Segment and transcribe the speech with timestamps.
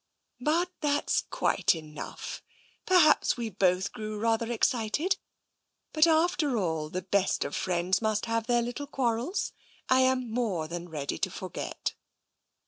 [0.51, 2.41] "But that's quite enough!
[2.87, 5.17] Perhaps we both grew rather excited;
[5.93, 9.53] but after all, the best of friends must have their little quarrels.
[9.89, 11.93] I am more than ready to forget.''